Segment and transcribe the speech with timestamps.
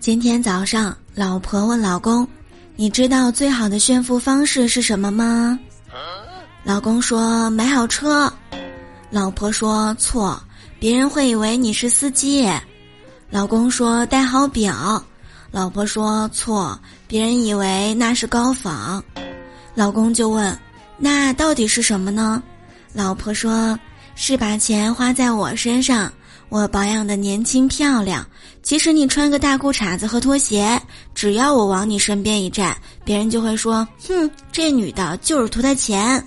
[0.00, 2.26] 今天早上，老婆问老公
[2.74, 5.58] ：“你知道最好的炫富方式是什么吗？”
[6.64, 8.32] 老公说：“买好车。”
[9.10, 10.42] 老婆说：“错，
[10.78, 12.50] 别人会以为你是司机。”
[13.28, 15.04] 老公说：“戴好表。”
[15.52, 19.04] 老婆说：“错，别人以为那是高仿。”
[19.76, 20.58] 老公就问
[20.96, 22.42] ：“那到底是什么呢？”
[22.94, 23.78] 老婆说
[24.16, 26.10] ：“是把钱花在我身上。”
[26.50, 28.26] 我保养的年轻漂亮，
[28.60, 30.82] 即使你穿个大裤衩子和拖鞋，
[31.14, 36.22] 只要我往你身边一站，别人就会说：“哼，这女的就是图他钱。”